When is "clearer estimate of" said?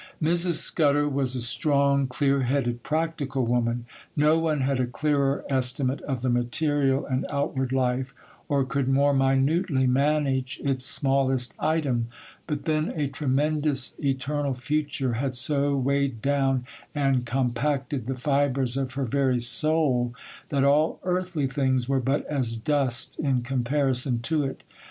4.87-6.23